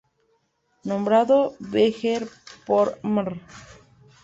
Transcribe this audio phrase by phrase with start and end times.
[0.83, 2.27] Nombrado Veguer
[2.65, 3.39] por Mr.